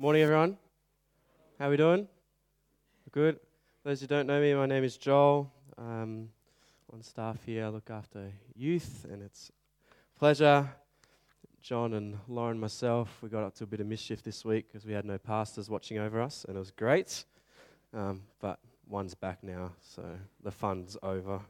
[0.00, 0.56] Morning, everyone.
[1.58, 2.06] How are we doing?
[3.10, 3.40] Good.
[3.82, 5.50] For those who don't know me, my name is Joel.
[5.76, 6.28] Um,
[6.92, 9.50] on staff here, I look after youth, and it's
[10.16, 10.70] pleasure.
[11.62, 14.86] John and Lauren, myself, we got up to a bit of mischief this week because
[14.86, 17.24] we had no pastors watching over us, and it was great.
[17.92, 20.04] Um, but one's back now, so
[20.44, 21.40] the fun's over.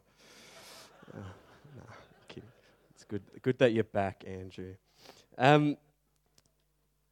[1.12, 1.18] Uh,
[1.76, 1.92] nah,
[2.94, 3.20] it's good.
[3.42, 4.72] Good that you're back, Andrew.
[5.36, 5.76] Um,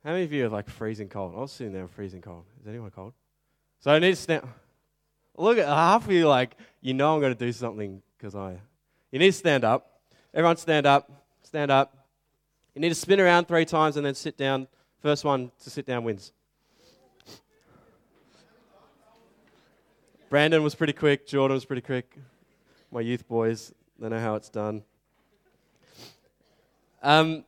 [0.06, 1.34] how many of you are like freezing cold?
[1.34, 2.44] I was sitting there freezing cold.
[2.60, 3.12] Is anyone cold?
[3.80, 4.46] So I need to stand.
[5.36, 8.60] Look at half of you like you know I'm going to do something because I.
[9.10, 10.00] You need to stand up.
[10.32, 11.10] Everyone stand up.
[11.42, 12.06] Stand up.
[12.76, 14.68] You need to spin around three times and then sit down.
[15.02, 16.32] First one to sit down wins.
[20.30, 21.26] Brandon was pretty quick.
[21.26, 22.16] Jordan was pretty quick.
[22.92, 24.84] My youth boys, they know how it's done.
[27.02, 27.44] Um,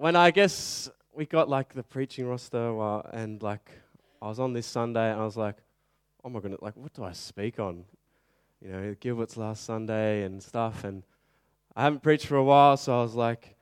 [0.00, 3.70] when I guess we got like the preaching roster, uh, and like
[4.22, 5.56] I was on this Sunday, and I was like,
[6.24, 7.84] oh my goodness, like what do I speak on?
[8.62, 11.02] You know, Gilbert's last Sunday and stuff, and
[11.76, 13.56] I haven't preached for a while, so I was like,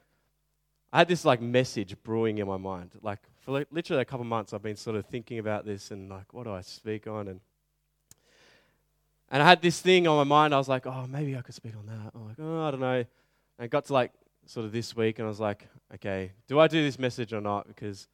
[0.92, 2.92] I had this like message brewing in my mind.
[3.02, 6.08] Like for like, literally a couple months, I've been sort of thinking about this and
[6.08, 7.26] like, what do I speak on?
[7.26, 7.40] And
[9.28, 10.54] and I had this thing on my mind.
[10.54, 12.12] I was like, oh, maybe I could speak on that.
[12.14, 13.04] I'm like, oh, I don't know.
[13.58, 14.12] And got to like
[14.48, 17.40] sort of this week, and I was like, okay, do I do this message or
[17.40, 17.68] not?
[17.68, 18.08] Because,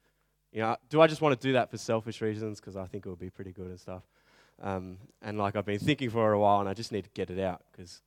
[0.51, 2.59] you know, do I just want to do that for selfish reasons?
[2.59, 4.03] Because I think it would be pretty good and stuff.
[4.61, 7.29] Um, and like I've been thinking for a while, and I just need to get
[7.29, 8.01] it out because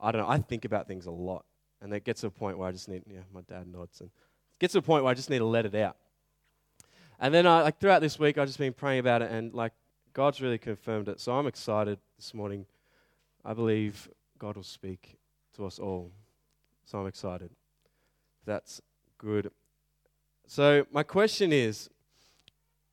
[0.00, 0.28] I don't know.
[0.28, 1.44] I think about things a lot,
[1.80, 3.02] and it gets to a point where I just need.
[3.08, 5.44] Yeah, my dad nods, and it gets to a point where I just need to
[5.44, 5.96] let it out.
[7.20, 9.72] And then I like throughout this week, I've just been praying about it, and like
[10.12, 11.20] God's really confirmed it.
[11.20, 12.66] So I'm excited this morning.
[13.44, 15.16] I believe God will speak
[15.56, 16.10] to us all.
[16.84, 17.50] So I'm excited.
[18.44, 18.80] That's
[19.18, 19.50] good.
[20.46, 21.88] So, my question is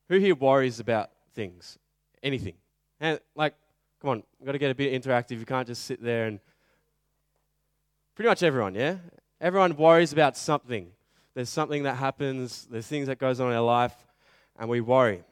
[0.07, 1.77] who here worries about things?
[2.23, 2.53] Anything?
[2.99, 3.55] And, like,
[4.01, 5.39] come on, we've got to get a bit interactive.
[5.39, 6.39] You can't just sit there and.
[8.15, 8.97] Pretty much everyone, yeah?
[9.39, 10.91] Everyone worries about something.
[11.33, 13.95] There's something that happens, there's things that goes on in our life,
[14.57, 15.23] and we worry.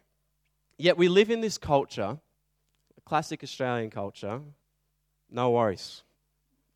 [0.77, 2.17] Yet we live in this culture,
[3.03, 4.39] classic Australian culture,
[5.29, 6.03] no worries.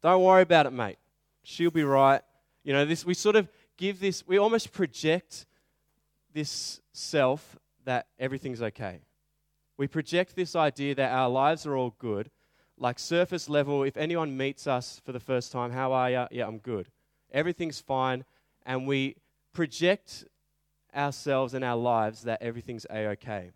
[0.01, 0.97] Don't worry about it, mate.
[1.43, 2.21] She'll be right.
[2.63, 5.45] You know, this we sort of give this, we almost project
[6.33, 8.99] this self that everything's okay.
[9.77, 12.29] We project this idea that our lives are all good.
[12.77, 16.25] Like surface level, if anyone meets us for the first time, how are you?
[16.31, 16.89] Yeah, I'm good.
[17.31, 18.23] Everything's fine.
[18.65, 19.15] And we
[19.53, 20.25] project
[20.95, 23.51] ourselves and our lives that everything's a okay.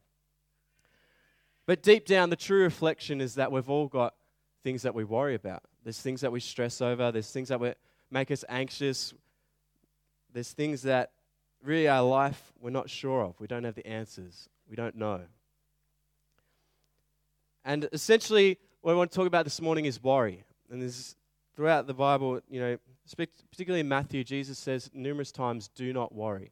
[1.66, 4.14] But deep down, the true reflection is that we've all got
[4.64, 5.64] things that we worry about.
[5.86, 7.62] There's things that we stress over, there's things that
[8.10, 9.14] make us anxious.
[10.34, 11.12] There's things that
[11.64, 13.40] really our life we're not sure of.
[13.40, 14.50] We don't have the answers.
[14.68, 15.22] We don't know.
[17.64, 20.44] And essentially, what I want to talk about this morning is worry.
[20.72, 21.16] And this
[21.56, 22.78] throughout the Bible, you know,
[23.52, 26.52] particularly in Matthew, Jesus says numerous times, "Do not worry."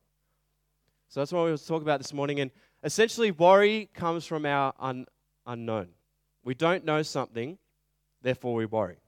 [1.10, 2.40] So that's what we will talk about this morning.
[2.40, 2.52] And
[2.84, 5.08] essentially, worry comes from our un-
[5.48, 5.90] unknown.
[6.44, 7.58] We don't know something,
[8.22, 9.03] therefore we worry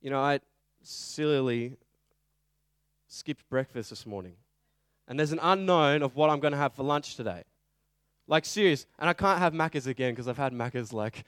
[0.00, 0.40] you know, I
[0.82, 1.76] sillily
[3.08, 4.34] skipped breakfast this morning.
[5.06, 7.42] And there's an unknown of what I'm going to have for lunch today.
[8.26, 8.86] Like, serious.
[8.98, 11.24] And I can't have Macca's again because I've had Macca's like,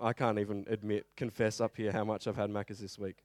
[0.00, 3.16] I can't even admit, confess up here how much I've had Macca's this week.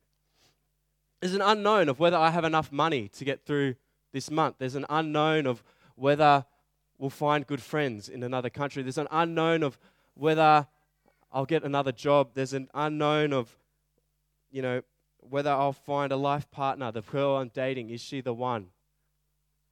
[1.19, 3.75] There's an unknown of whether I have enough money to get through
[4.13, 4.55] this month.
[4.59, 5.63] There's an unknown of
[5.95, 6.45] whether
[6.99, 8.83] we'll find good friends in another country.
[8.83, 9.79] There's an unknown of
[10.13, 10.67] whether
[11.31, 12.29] I'll get another job.
[12.35, 13.57] There's an unknown of
[14.51, 14.81] you know,
[15.19, 18.67] whether I'll find a life partner, the girl I'm dating, is she the one?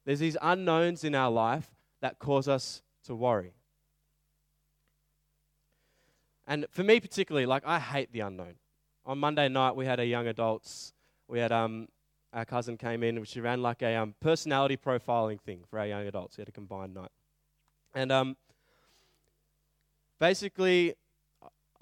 [0.04, 1.68] There's these unknowns in our life
[2.00, 3.52] that cause us to worry.
[6.46, 8.54] And for me particularly, like I hate the unknown.
[9.04, 10.92] On Monday night, we had a young adults.
[11.28, 11.88] We had um,
[12.32, 16.06] our cousin came in, she ran like a um, personality profiling thing for our young
[16.06, 16.36] adults.
[16.36, 17.10] We had a combined night,
[17.94, 18.36] and um,
[20.18, 20.94] basically,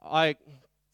[0.03, 0.37] I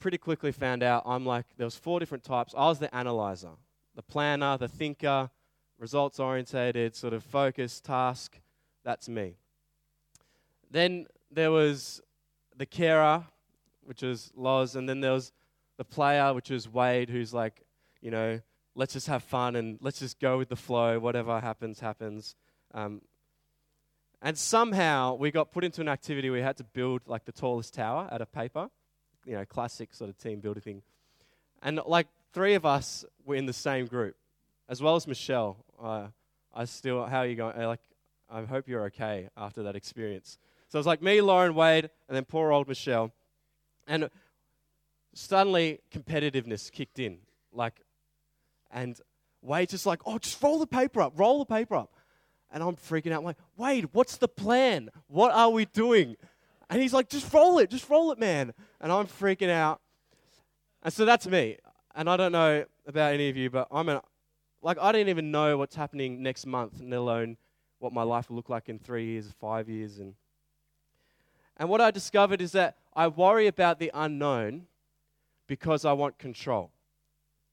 [0.03, 2.53] pretty quickly found out I'm like, there was four different types.
[2.59, 3.53] I was the analyzer,
[3.95, 5.31] the planner, the thinker,
[5.79, 8.41] results orientated, sort of focus, task.
[8.85, 9.37] That's me.
[10.69, 12.03] Then there was
[12.57, 13.25] the carer,
[13.85, 15.33] which was Loz, and then there was
[15.77, 17.63] the player, which was Wade, who's like,
[18.01, 18.41] you know,
[18.75, 20.99] let's just have fun and let's just go with the flow.
[20.99, 22.35] Whatever happens, happens.
[22.75, 23.03] Um,
[24.21, 27.75] and somehow we got put into an activity we had to build like the tallest
[27.75, 28.69] tower out of paper
[29.25, 30.83] you know, classic sort of team building thing.
[31.63, 34.17] And like three of us were in the same group,
[34.69, 35.57] as well as Michelle.
[35.81, 36.09] Uh,
[36.55, 37.57] I still, how are you going?
[37.59, 37.81] Like,
[38.31, 40.39] I hope you're okay after that experience.
[40.69, 43.13] So it's like me, Lauren, Wade, and then poor old Michelle.
[43.87, 44.11] And
[45.15, 47.19] suddenly competitiveness kicked in.
[47.53, 47.81] Like,
[48.71, 48.99] and
[49.43, 51.93] Wade just like, oh, just roll the paper up, roll the paper up.
[52.51, 53.19] And I'm freaking out.
[53.19, 54.91] I'm like, Wade, what's the plan?
[55.09, 56.17] What are we doing?
[56.73, 58.55] And he's like, just roll it, just roll it, man.
[58.81, 59.83] And I'm freaking out.
[60.83, 61.59] And so that's me.
[61.95, 64.01] And I don't know about any of you, but I'm an,
[64.63, 67.37] like, I don't even know what's happening next month, let alone
[67.79, 69.99] what my life will look like in three years, five years.
[69.99, 70.15] And,
[71.59, 74.63] and what I discovered is that I worry about the unknown
[75.49, 76.71] because I want control.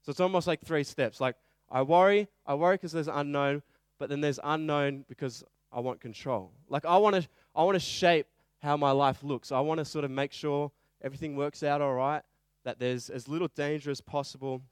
[0.00, 1.20] So it's almost like three steps.
[1.20, 1.36] Like,
[1.70, 3.60] I worry, I worry because there's unknown,
[3.98, 6.52] but then there's unknown because I want control.
[6.70, 8.26] Like, I want to I want to shape
[8.62, 9.52] how my life looks.
[9.52, 10.70] I want to sort of make sure
[11.02, 12.22] everything works out all right,
[12.64, 14.62] that there's as little danger as possible,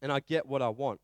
[0.00, 1.00] and I get what I want.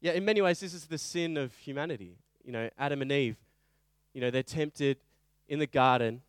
[0.00, 2.16] Yeah, in many ways, this is the sin of humanity.
[2.44, 3.36] You know, Adam and Eve,
[4.12, 4.98] you know, they're tempted
[5.48, 6.22] in the garden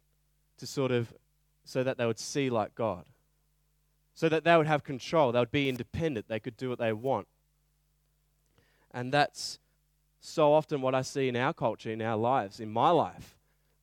[0.57, 1.13] to sort of,
[1.63, 3.05] so that they would see like God,
[4.13, 6.93] so that they would have control, they would be independent, they could do what they
[6.93, 7.27] want.
[8.91, 9.59] And that's
[10.21, 13.34] so often what I see in our culture, in our lives, in my life.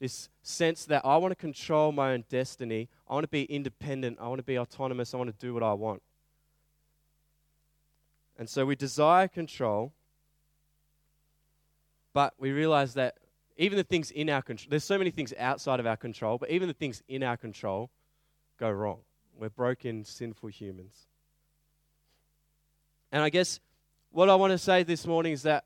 [0.03, 4.19] This sense that I want to control my own destiny, I want to be independent,
[4.21, 6.03] I want to be autonomous, I want to do what I want.
[8.37, 9.93] And so we desire control,
[12.13, 13.19] but we realize that
[13.57, 16.51] even the things in our control, there's so many things outside of our control, but
[16.51, 17.89] even the things in our control
[18.59, 18.99] go wrong.
[19.39, 21.07] We're broken, sinful humans.
[23.13, 23.61] And I guess
[24.11, 25.63] what I want to say this morning is that,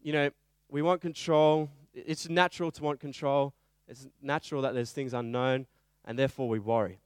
[0.00, 0.30] you know,
[0.68, 1.68] we want control.
[1.92, 3.52] It's natural to want control.
[3.88, 5.66] It's natural that there's things unknown,
[6.04, 7.00] and therefore we worry.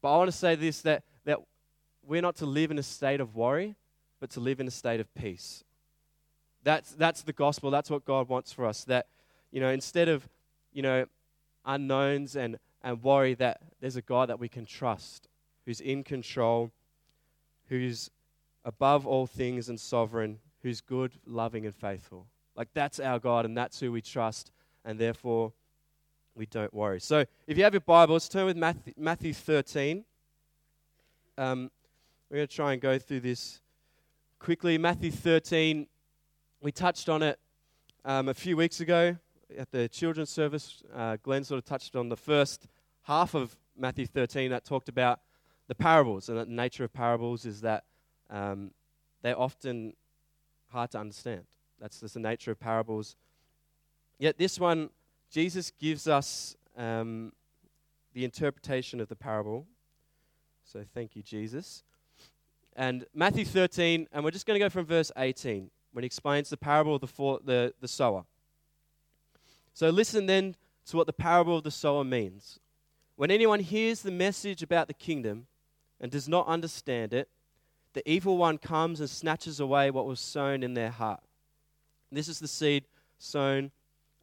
[0.00, 1.38] But I want to say this that, that
[2.06, 3.76] we're not to live in a state of worry,
[4.20, 5.64] but to live in a state of peace.
[6.62, 7.70] That's, that's the gospel.
[7.70, 8.84] That's what God wants for us.
[8.84, 9.06] That,
[9.50, 10.28] you know, instead of,
[10.72, 11.06] you know,
[11.64, 15.28] unknowns and, and worry, that there's a God that we can trust,
[15.64, 16.70] who's in control,
[17.68, 18.10] who's
[18.64, 22.26] above all things and sovereign, who's good, loving, and faithful.
[22.56, 24.50] Like, that's our God, and that's who we trust,
[24.84, 25.52] and therefore
[26.38, 27.00] we don't worry.
[27.00, 30.04] So, if you have your Bibles, turn with Matthew, Matthew 13.
[31.36, 31.70] Um,
[32.30, 33.60] we're going to try and go through this
[34.38, 35.86] quickly, Matthew 13,
[36.60, 37.38] we touched on it
[38.04, 39.16] um, a few weeks ago
[39.56, 40.82] at the children's service.
[40.94, 42.68] Uh, Glenn sort of touched on the first
[43.02, 45.20] half of Matthew 13 that talked about
[45.66, 46.28] the parables.
[46.28, 47.84] And the nature of parables is that
[48.30, 48.70] um,
[49.22, 49.94] they're often
[50.68, 51.42] hard to understand.
[51.80, 53.16] That's just the nature of parables.
[54.18, 54.90] Yet this one,
[55.30, 57.32] Jesus gives us um,
[58.14, 59.66] the interpretation of the parable.
[60.64, 61.82] So thank you, Jesus.
[62.74, 66.48] And Matthew 13, and we're just going to go from verse 18 when he explains
[66.48, 68.24] the parable of the, four, the, the sower.
[69.74, 70.54] So listen then
[70.86, 72.58] to what the parable of the sower means.
[73.16, 75.46] When anyone hears the message about the kingdom
[76.00, 77.28] and does not understand it,
[77.94, 81.20] the evil one comes and snatches away what was sown in their heart.
[82.12, 82.84] This is the seed
[83.18, 83.72] sown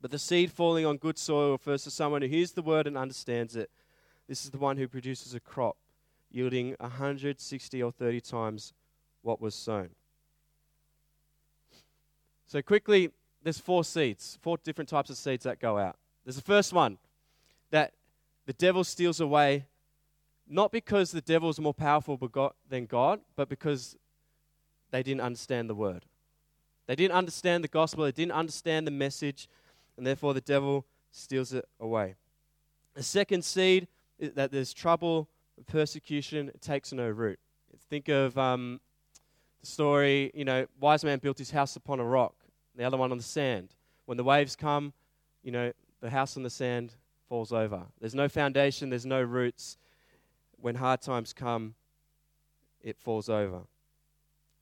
[0.00, 2.96] But the seed falling on good soil refers to someone who hears the word and
[2.96, 3.70] understands it.
[4.28, 5.76] This is the one who produces a crop
[6.30, 8.72] yielding 160 or 30 times
[9.22, 9.90] what was sown.
[12.46, 13.10] So, quickly,
[13.42, 15.96] there's four seeds, four different types of seeds that go out.
[16.24, 16.98] There's the first one
[17.70, 17.92] that
[18.46, 19.66] the devil steals away,
[20.48, 22.18] not because the devil is more powerful
[22.68, 23.96] than God, but because
[24.90, 26.04] they didn't understand the word.
[26.86, 29.46] They didn't understand the gospel, they didn't understand the message,
[29.98, 32.14] and therefore the devil steals it away.
[32.94, 33.88] The second seed
[34.18, 35.28] is that there's trouble
[35.66, 37.38] persecution takes no root.
[37.90, 38.80] Think of um,
[39.60, 42.34] the story, you know, wise man built his house upon a rock,
[42.76, 43.74] the other one on the sand.
[44.06, 44.92] When the waves come,
[45.42, 46.94] you know, the house on the sand
[47.28, 47.82] falls over.
[48.00, 49.76] There's no foundation, there's no roots.
[50.60, 51.74] When hard times come,
[52.82, 53.62] it falls over.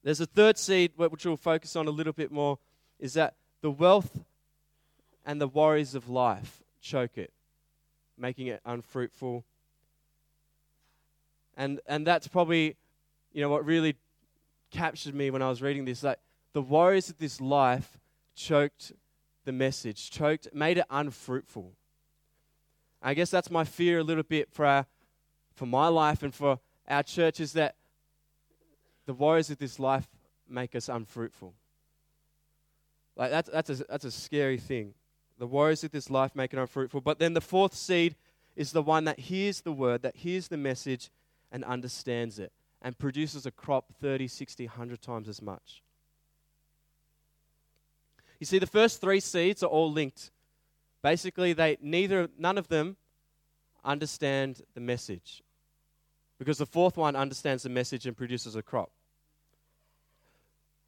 [0.03, 2.59] There's a third seed, which we'll focus on a little bit more,
[2.99, 4.25] is that the wealth
[5.27, 7.33] and the worries of life choke it,
[8.17, 9.45] making it unfruitful
[11.57, 12.77] and, and that's probably,
[13.33, 13.97] you know, what really
[14.71, 16.03] captured me when I was reading this.
[16.03, 16.19] Like,
[16.53, 17.99] the worries of this life
[18.35, 18.93] choked
[19.45, 21.73] the message, choked, made it unfruitful.
[23.03, 24.87] I guess that's my fear a little bit for our,
[25.55, 27.77] for my life and for our church is that
[29.07, 30.07] the worries of this life
[30.49, 31.55] make us unfruitful.
[33.17, 34.93] Like that's that's a, that's a scary thing.
[35.39, 37.03] The worries of this life make it unfruitful.
[37.03, 38.17] But then the fourth seed
[38.55, 41.11] is the one that hears the word, that hears the message,
[41.53, 42.53] and understands it,
[42.83, 45.83] and produces a crop 30, 60, 100 times as much.
[48.41, 50.31] You see, the first three seeds are all linked.
[51.03, 52.97] Basically, they neither none of them
[53.85, 55.43] understand the message.
[56.39, 58.91] Because the fourth one understands the message and produces a crop.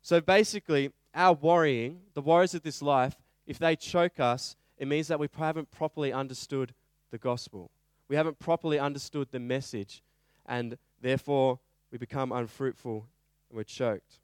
[0.02, 3.16] So basically, our worrying, the worries of this life,
[3.48, 6.74] if they choke us, it means that we haven't properly understood
[7.10, 7.70] the gospel.
[8.06, 10.02] We haven't properly understood the message,
[10.44, 11.58] and therefore
[11.90, 13.06] we become unfruitful
[13.48, 14.20] and we're choked.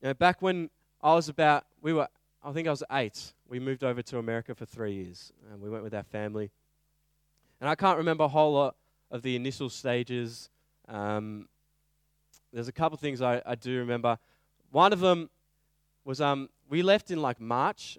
[0.00, 0.70] You know, back when
[1.02, 2.08] I was about, we were,
[2.42, 5.68] I think I was eight, we moved over to America for three years, and we
[5.68, 6.50] went with our family.
[7.60, 8.76] And I can't remember a whole lot
[9.10, 10.48] of the initial stages.
[10.88, 11.48] Um,
[12.50, 14.18] there's a couple things I, I do remember.
[14.70, 15.28] One of them
[16.04, 17.98] was um, we left in like March,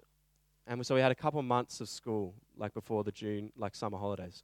[0.66, 3.98] and so we had a couple months of school, like before the June, like summer
[3.98, 4.42] holidays.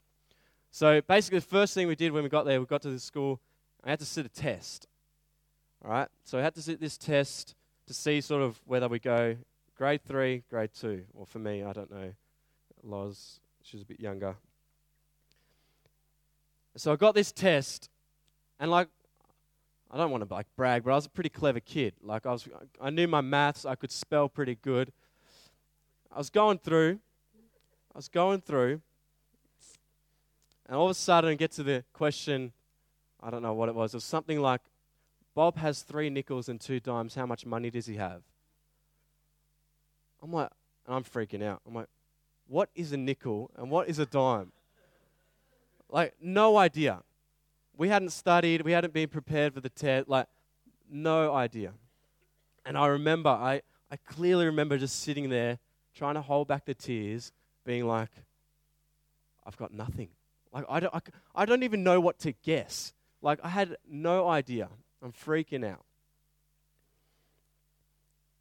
[0.71, 3.01] So basically, the first thing we did when we got there, we got to the
[3.01, 3.41] school,
[3.85, 4.89] I had to sit a test.
[5.85, 7.55] All right, so I had to sit this test
[7.87, 9.37] to see sort of whether we go
[9.77, 12.13] grade three, grade two, or for me, I don't know.
[12.83, 14.37] Loz, she was a bit younger.
[16.77, 17.89] So I got this test,
[18.59, 18.89] and like
[19.97, 21.95] I don't want to like brag, but I was a pretty clever kid.
[22.03, 22.47] Like I was,
[22.79, 23.65] I knew my maths.
[23.65, 24.93] I could spell pretty good.
[26.13, 27.01] I was going through.
[27.95, 28.83] I was going through,
[30.67, 32.53] and all of a sudden, I get to the question.
[33.23, 33.95] I don't know what it was.
[33.95, 34.61] It was something like,
[35.35, 37.15] "Bob has three nickels and two dimes.
[37.15, 38.21] How much money does he have?"
[40.23, 40.51] I'm like,
[40.87, 41.63] and I'm freaking out.
[41.67, 41.89] I'm like,
[42.47, 44.53] "What is a nickel and what is a dime?"
[45.89, 47.03] Like, no idea
[47.77, 50.27] we hadn't studied, we hadn't been prepared for the test, like,
[50.91, 51.73] no idea.
[52.65, 55.59] And I remember, I, I clearly remember just sitting there
[55.95, 57.33] trying to hold back the tears,
[57.65, 58.11] being like,
[59.47, 60.09] I've got nothing.
[60.53, 61.01] Like, I don't, I,
[61.35, 62.93] I don't even know what to guess.
[63.23, 64.69] Like, I had no idea.
[65.03, 65.85] I'm freaking out.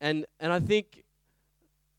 [0.02, 1.04] And, and I think,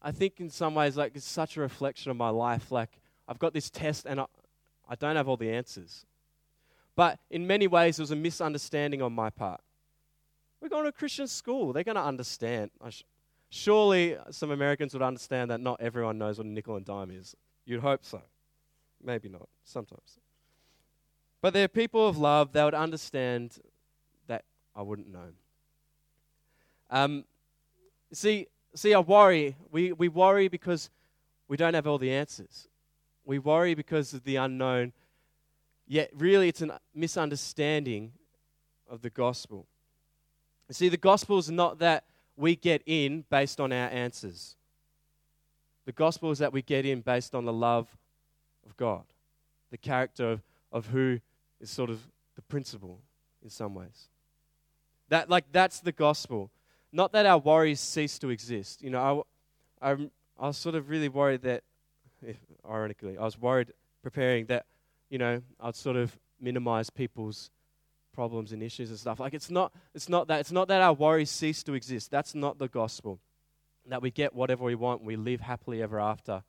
[0.03, 2.71] I think in some ways, like, it's such a reflection of my life.
[2.71, 2.91] Like,
[3.29, 4.27] I've got this test and I,
[4.89, 6.05] I don't have all the answers.
[6.97, 9.61] But in many ways, it was a misunderstanding on my part.
[10.61, 11.73] We're going to a Christian school.
[11.73, 12.71] They're going to understand.
[13.51, 17.37] Surely some Americans would understand that not everyone knows what a nickel and dime is.
[17.67, 18.23] You'd hope so.
[19.03, 20.19] Maybe not, sometimes.
[21.43, 22.53] But they're people of love.
[22.53, 23.59] They would understand
[24.27, 25.29] that I wouldn't know.
[26.91, 27.25] Um,
[28.13, 29.55] see, see, I worry.
[29.71, 30.89] We, we worry because
[31.47, 32.69] we don't have all the answers.
[33.25, 34.93] We worry because of the unknown
[35.87, 38.13] Yet, really, it's a misunderstanding
[38.91, 39.67] of the gospel.
[40.69, 42.05] You see, the gospel is not that
[42.37, 44.57] we get in based on our answers.
[45.85, 47.89] The gospel is that we get in based on the love
[48.67, 49.05] of God,
[49.71, 51.21] the character of, of who
[51.61, 52.01] is sort of
[52.35, 52.99] the principle
[53.43, 54.09] in some ways.
[55.09, 56.51] That, like, that's the gospel.
[56.93, 58.83] Not that our worries cease to exist.
[58.83, 59.25] You know,
[59.81, 59.97] I, I,
[60.39, 61.63] I was sort of really worried that,
[62.69, 64.67] ironically, I was worried preparing that
[65.11, 67.51] you know, I'd sort of minimize people's
[68.13, 69.21] problems and issues and stuff.
[69.21, 72.11] Like it's not it's not that it's not that our worries cease to exist.
[72.11, 73.21] That's not the gospel.
[73.89, 76.43] That we get whatever we want and we live happily ever after.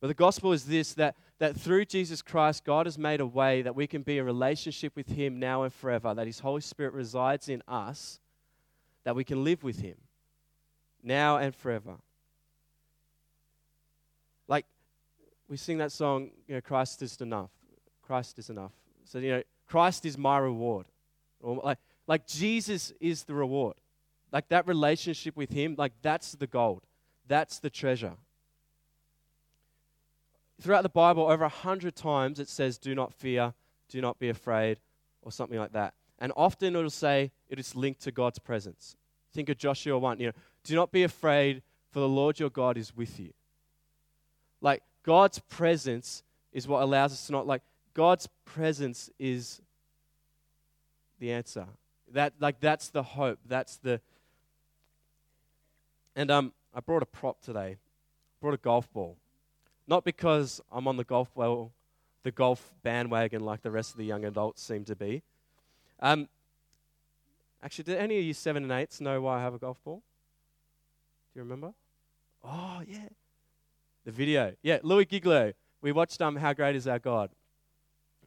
[0.00, 3.62] But the gospel is this that that through Jesus Christ God has made a way
[3.62, 6.92] that we can be in relationship with him now and forever, that his Holy Spirit
[6.92, 8.20] resides in us,
[9.04, 9.96] that we can live with him
[11.02, 11.94] now and forever.
[14.48, 14.66] Like
[15.48, 17.50] we sing that song, you know, Christ is enough.
[18.02, 18.72] Christ is enough.
[19.04, 20.86] So, you know, Christ is my reward.
[21.40, 23.74] Or like, like Jesus is the reward.
[24.32, 26.82] Like that relationship with Him, like that's the gold.
[27.28, 28.14] That's the treasure.
[30.60, 33.54] Throughout the Bible, over a hundred times it says, do not fear,
[33.88, 34.80] do not be afraid,
[35.22, 35.94] or something like that.
[36.18, 38.96] And often it'll say it is linked to God's presence.
[39.32, 40.32] Think of Joshua 1, you know,
[40.64, 43.32] do not be afraid, for the Lord your God is with you.
[44.60, 46.22] Like God's presence
[46.52, 47.62] is what allows us to not like
[47.94, 49.62] God's presence is
[51.18, 51.66] the answer.
[52.12, 53.38] That like that's the hope.
[53.46, 54.00] That's the
[56.14, 57.78] and um I brought a prop today.
[58.42, 59.16] Brought a golf ball.
[59.86, 61.72] Not because I'm on the golf well
[62.22, 65.22] the golf bandwagon like the rest of the young adults seem to be.
[66.00, 66.28] Um,
[67.62, 70.02] Actually, did any of you seven and eights know why I have a golf ball?
[71.32, 71.72] Do you remember?
[72.44, 73.08] Oh, yeah.
[74.06, 74.54] The video.
[74.62, 75.52] Yeah, Louie Giglio.
[75.82, 77.28] We watched um, How Great Is Our God.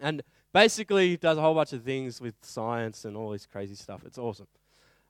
[0.02, 0.22] And
[0.52, 4.02] basically, he does a whole bunch of things with science and all this crazy stuff.
[4.06, 4.48] It's awesome.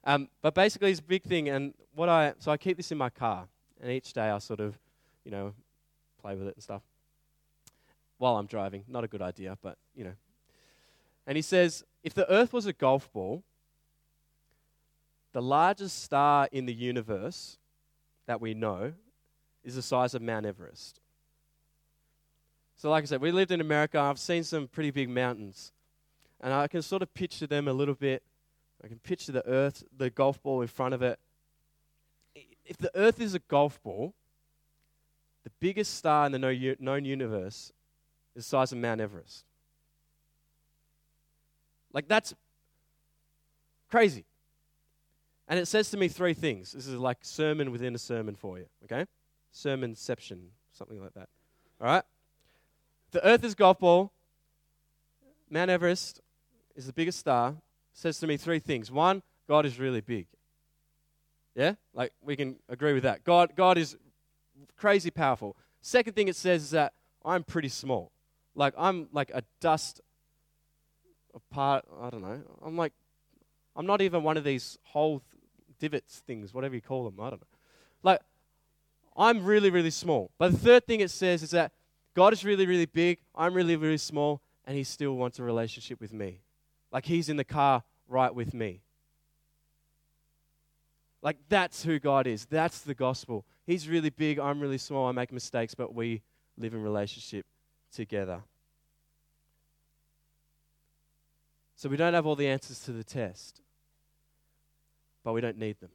[0.04, 1.50] Um, but basically, it's a big thing.
[1.50, 3.48] And what I, so I keep this in my car.
[3.82, 4.78] And each day I sort of,
[5.26, 5.56] you know,
[6.22, 6.84] play with it and stuff
[8.20, 8.84] while I'm driving.
[8.88, 10.14] Not a good idea, but, you know.
[11.26, 13.44] And he says, if the earth was a golf ball,
[15.34, 17.58] the largest star in the universe
[18.28, 18.94] that we know
[19.64, 21.00] is the size of Mount Everest.
[22.78, 24.00] So, like I said, we lived in America.
[24.00, 25.74] I've seen some pretty big mountains.
[26.42, 28.24] And I can sort of picture them a little bit.
[28.82, 31.20] I can picture the earth, the golf ball in front of it.
[32.66, 34.14] If the earth is a golf ball,
[35.44, 37.74] the biggest star in the known universe
[38.36, 39.44] is the size of Mount Everest.
[41.92, 42.34] Like, that's
[43.90, 44.24] crazy.
[45.50, 46.72] And it says to me three things.
[46.72, 49.06] This is like sermon within a sermon for you, okay?
[49.54, 51.30] Sermonception, something like that.
[51.82, 52.04] All right?
[53.12, 54.12] The earth is golf ball.
[55.50, 56.22] Mount Everest
[56.76, 57.56] is the biggest star.
[57.94, 58.92] Says to me three things.
[58.92, 60.28] One, God is really big.
[61.56, 61.74] Yeah?
[61.94, 63.24] Like we can agree with that.
[63.24, 63.98] God, God is
[64.78, 65.58] crazy powerful.
[65.82, 66.94] Second thing it says is that
[67.26, 68.12] I'm pretty small.
[68.56, 70.02] Like I'm like a dust
[71.34, 71.86] apart.
[72.02, 72.42] I don't know.
[72.64, 72.94] I'm like,
[73.76, 75.22] I'm not even one of these whole
[75.80, 77.20] divots things, whatever you call them.
[77.20, 77.48] I don't know.
[78.04, 78.20] Like,
[79.16, 80.32] I'm really, really small.
[80.38, 81.72] But the third thing it says is that
[82.16, 83.20] God is really, really big.
[83.36, 84.42] I'm really, really small.
[84.66, 86.42] And He still wants a relationship with me.
[86.92, 88.82] Like, He's in the car right with me.
[91.22, 92.46] Like, that's who God is.
[92.46, 93.46] That's the gospel.
[93.66, 94.40] He's really big.
[94.40, 95.08] I'm really small.
[95.08, 96.22] I make mistakes, but we
[96.58, 97.46] live in relationship
[97.94, 98.42] together.
[101.76, 103.62] So we don't have all the answers to the test,
[105.24, 105.92] but we don't need them.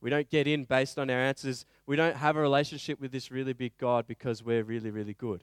[0.00, 1.64] We don't get in based on our answers.
[1.86, 5.42] We don't have a relationship with this really big God because we're really, really good.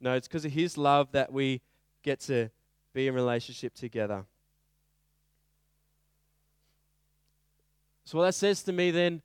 [0.00, 1.60] No, it's because of His love that we
[2.02, 2.50] get to
[2.94, 4.24] be in relationship together.
[8.04, 9.20] So, what that says to me then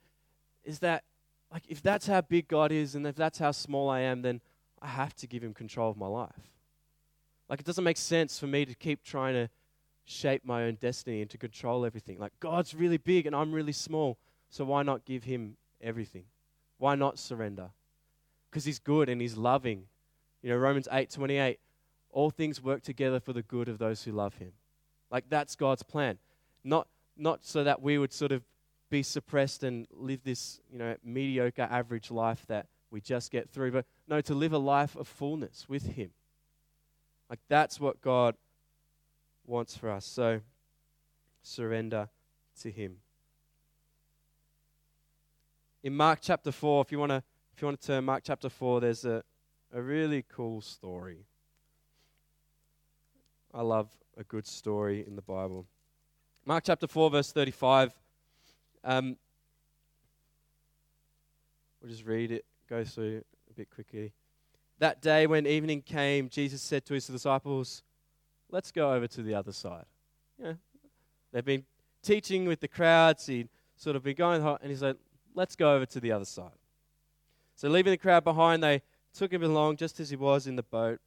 [0.63, 1.03] is that,
[1.51, 4.41] like, if that's how big God is and if that's how small I am, then
[4.81, 6.31] I have to give Him control of my life.
[7.47, 9.49] Like, it doesn't make sense for me to keep trying to
[10.05, 12.19] shape my own destiny and to control everything.
[12.19, 14.17] Like, God's really big and I'm really small,
[14.49, 16.25] so why not give Him everything?
[16.77, 17.69] Why not surrender?
[18.49, 19.85] Because He's good and He's loving.
[20.41, 21.59] You know, Romans 8 28,
[22.11, 24.51] all things work together for the good of those who love Him.
[25.09, 26.17] Like, that's God's plan.
[26.63, 26.87] Not,
[27.17, 28.43] not so that we would sort of
[28.89, 33.71] be suppressed and live this, you know, mediocre average life that we just get through,
[33.71, 36.11] but no, to live a life of fullness with Him.
[37.29, 38.35] Like that's what God
[39.45, 40.05] wants for us.
[40.05, 40.41] So
[41.41, 42.09] surrender
[42.61, 42.97] to him.
[45.83, 47.23] In Mark chapter 4, if you want to
[47.55, 49.23] if you want to turn Mark chapter 4, there's a
[49.73, 51.25] a really cool story.
[53.53, 55.65] I love a good story in the Bible.
[56.45, 57.93] Mark chapter 4, verse 35.
[58.83, 59.17] Um,
[61.81, 64.13] we'll just read it, go through a bit quickly.
[64.79, 67.81] That day, when evening came, Jesus said to his disciples,
[68.53, 69.85] Let's go over to the other side.
[70.37, 70.57] You know,
[71.31, 71.65] they've been
[72.03, 73.25] teaching with the crowds.
[73.25, 74.95] He'd sort of been going, and he's like,
[75.33, 76.51] Let's go over to the other side.
[77.55, 80.61] So, leaving the crowd behind, they took him along just as he was in the
[80.61, 80.99] boat.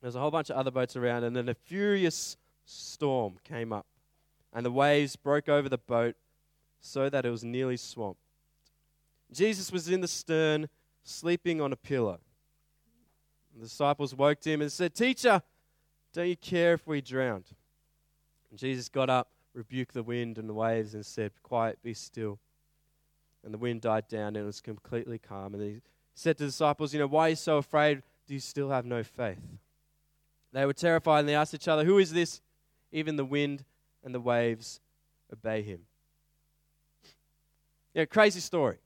[0.00, 3.84] There's a whole bunch of other boats around, and then a furious storm came up,
[4.54, 6.16] and the waves broke over the boat
[6.80, 8.22] so that it was nearly swamped.
[9.30, 10.70] Jesus was in the stern,
[11.04, 12.18] sleeping on a pillow.
[13.54, 15.42] The disciples woke him and said, Teacher,
[16.12, 17.46] don't you care if we drowned?
[18.50, 22.38] And Jesus got up, rebuked the wind and the waves, and said, Quiet, be still.
[23.44, 25.54] And the wind died down and it was completely calm.
[25.54, 25.80] And he
[26.14, 28.02] said to the disciples, You know, why are you so afraid?
[28.26, 29.40] Do you still have no faith?
[30.52, 32.40] They were terrified and they asked each other, Who is this?
[32.92, 33.64] Even the wind
[34.04, 34.80] and the waves
[35.32, 35.80] obey him.
[37.94, 38.76] Yeah, crazy story.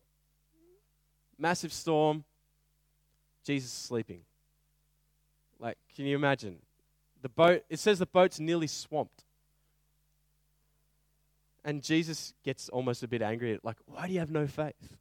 [1.38, 2.24] Massive storm.
[3.44, 4.20] Jesus sleeping.
[5.58, 6.58] Like, can you imagine?
[7.22, 9.24] The boat, it says the boat's nearly swamped.
[11.64, 13.58] And Jesus gets almost a bit angry.
[13.62, 14.96] Like, why do you have no faith?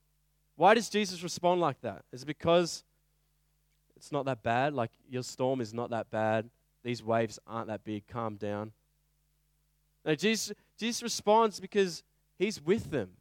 [0.56, 2.04] Why does Jesus respond like that?
[2.12, 2.84] Is it because
[3.96, 4.74] it's not that bad?
[4.74, 6.50] Like, your storm is not that bad.
[6.84, 8.08] These waves aren't that big.
[8.08, 8.72] Calm down.
[10.06, 12.04] No, Jesus, Jesus responds because
[12.38, 13.12] he's with them,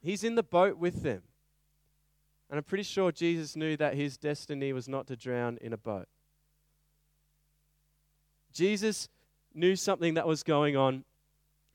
[0.00, 1.22] he's in the boat with them.
[2.50, 5.78] And I'm pretty sure Jesus knew that his destiny was not to drown in a
[5.78, 6.06] boat.
[8.52, 9.08] Jesus
[9.54, 11.04] knew something that was going on,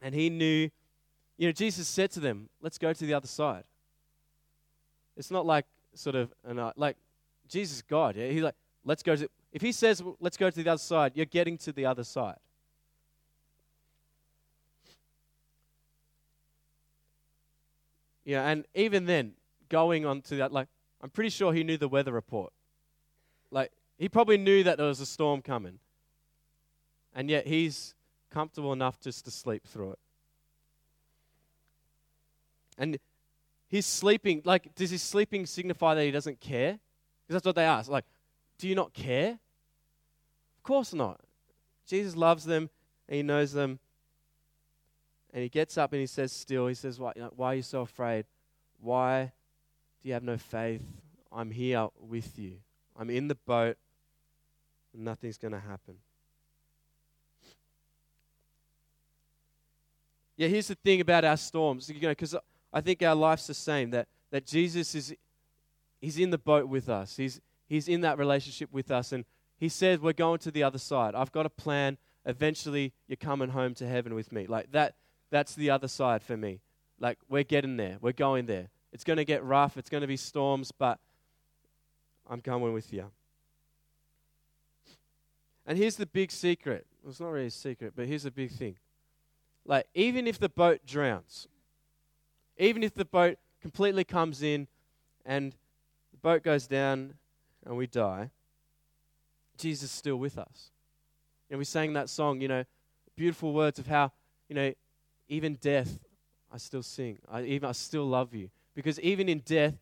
[0.02, 0.70] And he knew,
[1.38, 3.64] you know, Jesus said to them, let's go to the other side.
[5.16, 6.98] It's not like sort of, an, uh, like,
[7.48, 8.16] Jesus God.
[8.16, 8.28] Yeah?
[8.30, 11.26] He's like, let's go to, if he says, let's go to the other side, you're
[11.26, 12.38] getting to the other side.
[18.24, 19.34] Yeah, and even then,
[19.70, 20.68] going on to that, like,
[21.02, 22.52] I'm pretty sure he knew the weather report.
[23.52, 25.80] Like, he probably knew that there was a storm coming.
[27.18, 27.96] And yet he's
[28.30, 30.00] comfortable enough just to sleep through it.
[32.78, 33.00] And
[33.68, 36.74] he's sleeping, like, does his sleeping signify that he doesn't care?
[37.26, 37.90] Because that's what they ask.
[37.90, 38.06] Like,
[38.60, 39.32] do you not care?
[39.32, 41.20] Of course not.
[41.88, 42.70] Jesus loves them
[43.10, 43.80] and he knows them.
[45.34, 47.56] And he gets up and he says, Still, he says, Why, you know, why are
[47.56, 48.26] you so afraid?
[48.80, 49.32] Why
[50.04, 50.84] do you have no faith?
[51.32, 52.58] I'm here with you.
[52.96, 53.78] I'm in the boat.
[54.94, 55.96] Nothing's going to happen.
[60.38, 62.36] Yeah, here's the thing about our storms, you know, because
[62.72, 63.90] I think our life's the same.
[63.90, 65.16] That that Jesus is,
[66.00, 67.18] he's in the boat with us.
[67.18, 69.26] He's he's in that relationship with us, and
[69.58, 71.16] he says we're going to the other side.
[71.16, 71.98] I've got a plan.
[72.26, 74.46] Eventually, you're coming home to heaven with me.
[74.48, 74.96] Like that.
[75.30, 76.62] That's the other side for me.
[77.00, 77.98] Like we're getting there.
[78.00, 78.70] We're going there.
[78.94, 79.78] It's going to get rough.
[79.78, 81.00] It's going to be storms, but
[82.30, 83.12] I'm coming with you.
[85.66, 86.88] And here's the big secret.
[87.04, 88.76] Well, it's not really a secret, but here's the big thing.
[89.68, 91.48] Like, even if the boat drowns,
[92.58, 94.68] even if the boat completely comes in
[95.26, 95.54] and
[96.12, 97.14] the boat goes down
[97.66, 98.32] and we die,
[99.58, 100.72] Jesus is still with us.
[101.50, 102.64] And we sang that song, you know,
[103.16, 104.12] beautiful words of how,
[104.48, 104.74] you know,
[105.28, 106.00] even death,
[106.52, 107.20] I still sing.
[107.30, 108.50] I even I still love you.
[108.74, 109.74] Because even in death,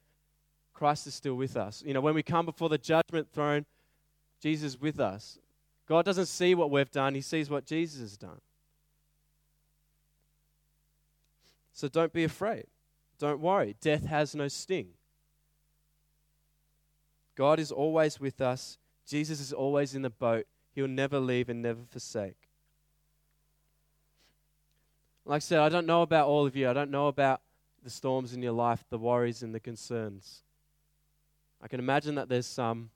[0.73, 1.83] Christ is still with us.
[1.85, 3.65] You know, when we come before the judgment throne,
[4.41, 5.37] Jesus is with us.
[5.87, 8.41] God doesn't see what we've done, He sees what Jesus has done.
[11.75, 12.67] So don't be afraid.
[13.19, 13.75] Don't worry.
[13.81, 14.91] Death has no sting.
[17.35, 18.77] God is always with us.
[19.05, 20.47] Jesus is always in the boat.
[20.73, 22.49] He'll never leave and never forsake.
[25.25, 26.69] Like I said, I don't know about all of you.
[26.69, 27.41] I don't know about
[27.83, 30.43] the storms in your life, the worries and the concerns.
[31.61, 32.89] I can imagine that there's some.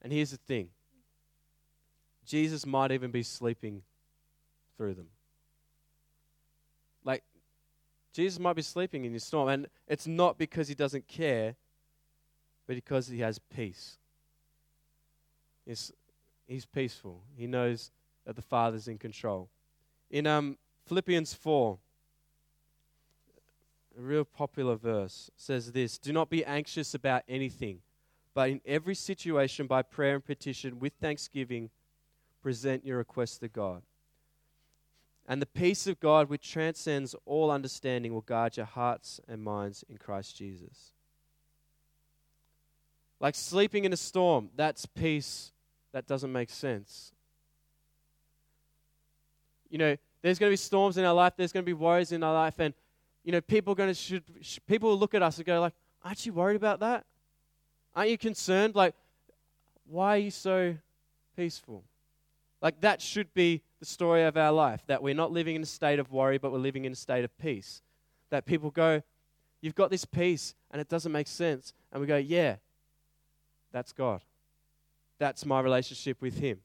[0.00, 0.68] And here's the thing
[2.24, 3.82] Jesus might even be sleeping
[4.76, 5.08] through them.
[7.04, 7.22] Like,
[8.12, 11.56] Jesus might be sleeping in your storm, and it's not because he doesn't care,
[12.66, 13.98] but because he has peace.
[15.66, 15.92] He's,
[16.46, 17.22] he's peaceful.
[17.36, 17.92] He knows
[18.26, 19.48] that the Father's in control.
[20.10, 21.78] In um, Philippians 4,
[23.98, 27.80] a real popular verse says this Do not be anxious about anything,
[28.34, 31.70] but in every situation, by prayer and petition, with thanksgiving,
[32.42, 33.82] present your requests to God.
[35.26, 39.84] And the peace of God, which transcends all understanding, will guard your hearts and minds
[39.88, 40.92] in Christ Jesus.
[43.20, 45.52] Like sleeping in a storm, that's peace
[45.92, 47.12] that doesn't make sense.
[49.68, 52.12] You know, there's going to be storms in our life, there's going to be worries
[52.12, 52.74] in our life, and,
[53.22, 54.24] you know, people, going to should,
[54.66, 57.04] people will look at us and go, like, aren't you worried about that?
[57.94, 58.74] Aren't you concerned?
[58.74, 58.94] Like,
[59.86, 60.76] why are you so
[61.36, 61.84] peaceful?
[62.62, 65.66] Like, that should be the story of our life that we're not living in a
[65.66, 67.82] state of worry, but we're living in a state of peace.
[68.30, 69.02] That people go,
[69.62, 71.74] You've got this peace, and it doesn't make sense.
[71.92, 72.56] And we go, Yeah,
[73.72, 74.22] that's God.
[75.18, 76.60] That's my relationship with Him.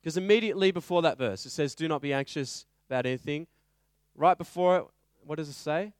[0.00, 3.46] Because immediately before that verse, it says, Do not be anxious about anything.
[4.14, 4.84] Right before it,
[5.24, 5.92] what does it say?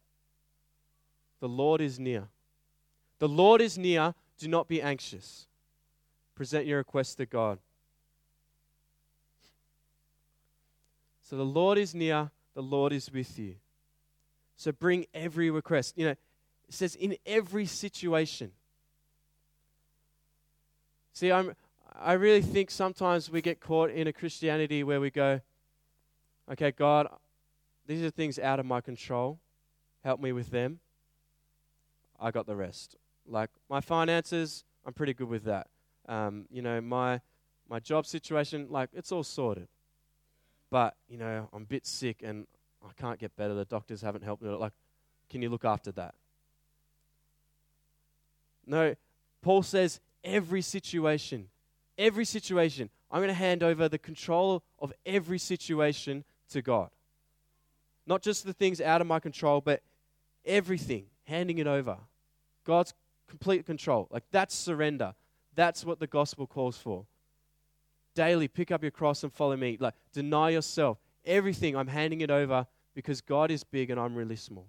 [1.41, 2.29] The Lord is near.
[3.19, 4.15] The Lord is near.
[4.39, 5.47] Do not be anxious.
[6.35, 7.59] Present your request to God.
[11.29, 13.57] So the Lord is near, the Lord is with you.
[14.57, 15.99] So bring every request.
[15.99, 16.19] You know, it
[16.69, 18.53] says in every situation.
[21.13, 21.57] See, I'm,
[22.01, 25.41] I really think sometimes we get caught in a Christianity where we go,
[26.53, 27.09] okay, God,
[27.89, 29.41] these are things out of my control.
[30.05, 30.79] Help me with them.
[32.21, 32.95] I got the rest.
[33.27, 35.67] Like my finances, I'm pretty good with that.
[36.09, 37.21] Um, you know, my
[37.69, 39.67] my job situation, like it's all sorted
[40.71, 42.47] but you know I'm a bit sick and
[42.85, 43.55] I can't get better.
[43.55, 44.51] The doctors haven't helped me.
[44.51, 44.73] Like,
[45.31, 46.15] can you look after that?
[48.67, 48.95] No,
[49.43, 51.49] Paul says every situation,
[51.97, 56.91] every situation, I'm going to hand over the control of every situation to God.
[58.07, 59.83] Not just the things out of my control, but
[60.45, 61.97] everything, handing it over.
[62.65, 62.95] God's
[63.29, 64.09] complete control.
[64.11, 65.15] Like that's surrender.
[65.55, 67.07] That's what the gospel calls for
[68.17, 69.77] daily pick up your cross and follow me.
[69.79, 70.99] Like, deny yourself.
[71.25, 74.67] everything, I'm handing it over because God is big and I'm really small.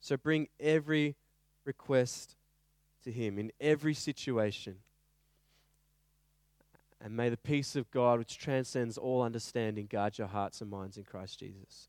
[0.00, 1.16] So bring every
[1.64, 2.36] request
[3.04, 4.76] to Him in every situation.
[7.00, 10.96] And may the peace of God, which transcends all understanding, guard your hearts and minds
[10.96, 11.88] in Christ Jesus.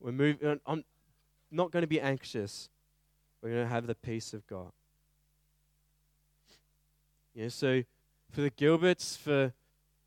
[0.00, 0.84] We're moving, I'm
[1.50, 2.68] not going to be anxious.
[3.40, 4.72] We're going to have the peace of God.
[7.34, 7.82] Yeah, so
[8.30, 9.52] for the Gilberts, for,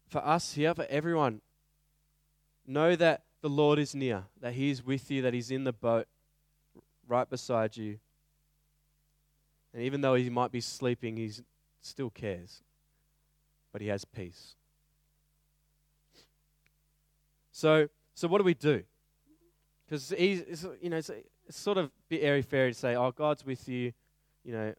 [0.08, 1.42] for us here, for everyone,
[2.66, 5.74] know that the Lord is near, that He is with you, that He's in the
[5.74, 6.08] boat
[7.08, 8.00] right beside you.
[9.74, 11.32] And even though He might be sleeping, He
[11.82, 12.64] still cares
[13.78, 14.56] but he has peace.
[17.52, 18.82] So, so what do we do?
[19.86, 21.12] Because he's, you know, it's,
[21.48, 23.94] it's sort of a bit airy fairy to say, "Oh, God's with you,"
[24.44, 24.74] you know,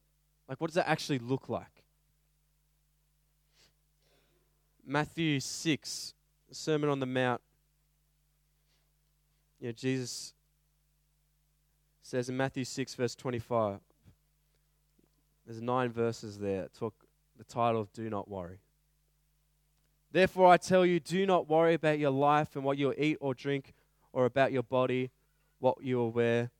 [0.48, 1.77] like what does that actually look like?
[4.88, 6.14] Matthew six,
[6.51, 7.42] Sermon on the Mount.
[9.61, 10.33] You know, Jesus
[12.01, 13.81] says in Matthew six, verse twenty-five.
[15.44, 16.68] There's nine verses there.
[16.79, 16.94] Talk
[17.37, 18.61] the title of "Do Not Worry."
[20.11, 23.35] Therefore, I tell you, do not worry about your life and what you'll eat or
[23.35, 23.74] drink,
[24.14, 25.11] or about your body,
[25.59, 26.51] what you will wear.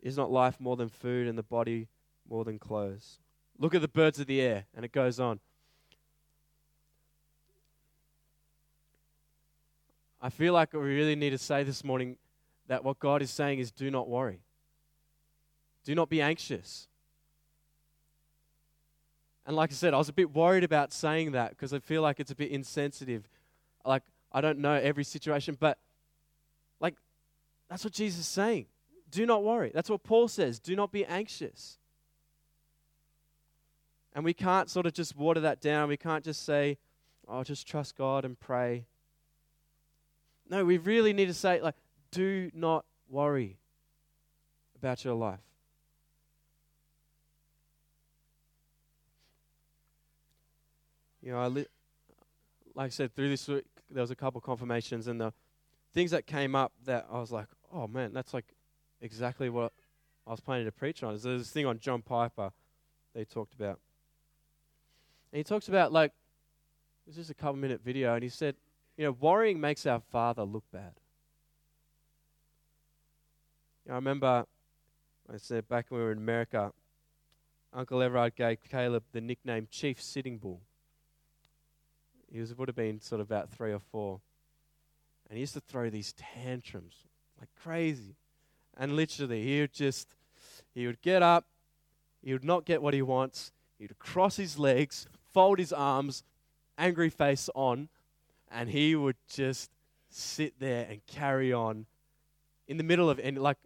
[0.00, 1.88] Is not life more than food, and the body
[2.26, 3.18] more than clothes?
[3.58, 5.40] Look at the birds of the air, and it goes on.
[10.24, 12.16] I feel like we really need to say this morning
[12.66, 14.40] that what God is saying is do not worry.
[15.84, 16.88] Do not be anxious.
[19.44, 22.00] And like I said, I was a bit worried about saying that because I feel
[22.00, 23.28] like it's a bit insensitive.
[23.84, 25.76] Like, I don't know every situation, but
[26.80, 26.94] like,
[27.68, 28.64] that's what Jesus is saying.
[29.10, 29.72] Do not worry.
[29.74, 30.58] That's what Paul says.
[30.58, 31.76] Do not be anxious.
[34.14, 35.90] And we can't sort of just water that down.
[35.90, 36.78] We can't just say,
[37.28, 38.86] oh, just trust God and pray.
[40.48, 41.74] No, we really need to say, like,
[42.10, 43.58] do not worry
[44.76, 45.40] about your life.
[51.24, 51.66] you know, I li-
[52.74, 55.32] like I said, through this week, there was a couple confirmations, and the
[55.94, 58.44] things that came up that I was like, oh man, that's like
[59.00, 59.72] exactly what
[60.26, 61.16] I was planning to preach on.
[61.16, 62.50] There's this thing on John Piper
[63.14, 63.80] they talked about.
[65.32, 66.12] And he talks about, like,
[67.06, 68.54] this is a couple minute video, and he said,
[68.96, 70.92] you know, worrying makes our father look bad.
[73.84, 74.46] You know, I remember,
[75.32, 76.72] I said back when we were in America,
[77.72, 80.60] Uncle Everard gave Caleb the nickname Chief Sitting Bull.
[82.32, 84.20] He was, would have been sort of about three or four.
[85.28, 86.94] And he used to throw these tantrums
[87.38, 88.14] like crazy.
[88.76, 90.08] And literally, he would just,
[90.74, 91.46] he would get up,
[92.22, 96.22] he would not get what he wants, he would cross his legs, fold his arms,
[96.78, 97.88] angry face on,
[98.54, 99.70] and he would just
[100.08, 101.86] sit there and carry on
[102.68, 103.58] in the middle of, and like,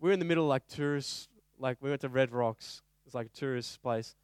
[0.00, 3.14] we are in the middle of like tourists, like we went to Red Rocks, it's
[3.14, 4.16] like a tourist place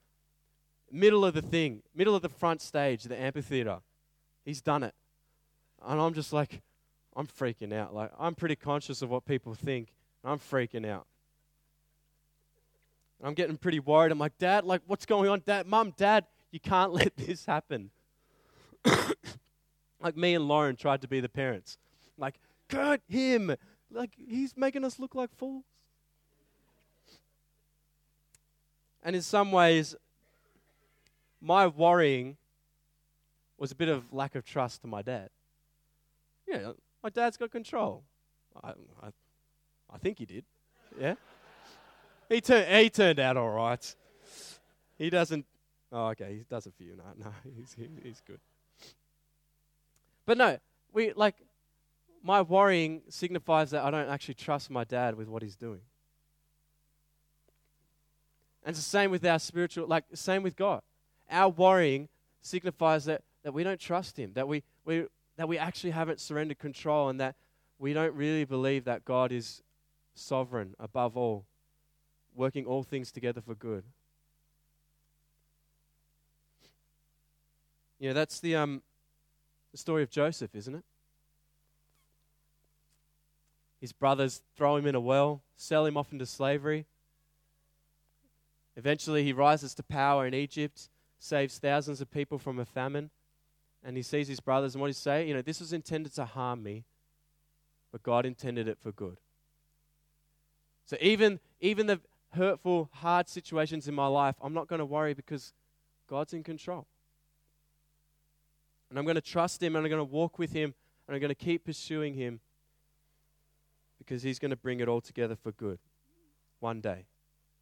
[0.93, 3.79] middle of the thing, middle of the front stage, the amphitheater.
[4.45, 4.95] He's done it.
[5.85, 6.63] And I'm just like,
[7.15, 7.95] I'm freaking out.
[7.95, 9.93] Like, I'm pretty conscious of what people think.
[10.25, 11.07] I'm freaking out.
[13.23, 14.13] I'm getting pretty worried.
[14.13, 15.43] I'm like, Dad, like, what's going on?
[15.45, 17.91] Dad, Mum, Dad, you can't let this happen.
[20.01, 21.79] like, me and Lauren tried to be the parents.
[22.17, 22.35] Like,
[22.69, 23.55] Kurt, him.
[23.91, 25.65] Like, he's making us look like fools.
[29.03, 29.95] And in some ways,
[31.41, 32.37] my worrying
[33.57, 35.31] was a bit of lack of trust to my dad.
[36.47, 38.05] Yeah, my dad's got control.
[38.63, 38.71] I,
[39.03, 39.09] I,
[39.93, 40.45] I think he did.
[40.99, 41.15] Yeah.
[42.29, 43.95] he turned he turned out all right.
[44.97, 45.47] He doesn't.
[45.93, 46.37] Oh, okay.
[46.39, 46.97] He does a few.
[46.97, 48.41] No, no, he's he, he's good.
[50.29, 50.59] But no,
[50.93, 51.37] we like
[52.23, 55.81] my worrying signifies that I don't actually trust my dad with what he's doing.
[58.63, 60.83] And it's the same with our spiritual, like same with God
[61.31, 62.09] our worrying
[62.41, 66.59] signifies that, that we don't trust Him, that we, we, that we actually haven't surrendered
[66.59, 67.37] control, and that
[67.79, 69.63] we don't really believe that God is
[70.15, 71.45] sovereign above all,
[72.35, 73.85] working all things together for good.
[77.99, 78.83] You know, that's the, um,
[79.73, 80.85] the story of Joseph, isn't it?
[83.81, 86.87] His brothers throw him in a well, sell him off into slavery.
[88.77, 93.11] Eventually, he rises to power in Egypt saves thousands of people from a famine.
[93.85, 95.27] And he sees his brothers, and what he say?
[95.27, 96.85] You know, this was intended to harm me,
[97.93, 99.19] but God intended it for good.
[100.85, 102.01] So even, even the
[102.33, 105.53] hurtful, hard situations in my life, I'm not going to worry because
[106.09, 106.87] God's in control.
[108.91, 110.75] And I'm going to trust Him and I'm going to walk with Him
[111.07, 112.41] and I'm going to keep pursuing Him
[113.99, 115.79] because He's going to bring it all together for good
[116.61, 117.07] one day.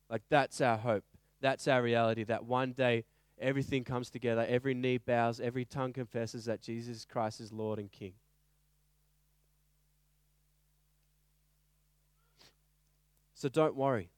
[0.08, 1.04] Like, that's our hope.
[1.40, 3.04] That's our reality that one day
[3.38, 7.90] everything comes together, every knee bows, every tongue confesses that Jesus Christ is Lord and
[7.90, 8.14] King.
[13.34, 14.08] So don't worry.